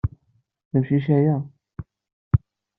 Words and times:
D 0.71 0.73
amcic 0.77 1.07
aya. 1.17 1.37